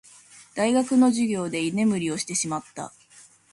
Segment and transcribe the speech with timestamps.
[0.55, 2.91] 大学の授業で居眠りをしてしまった。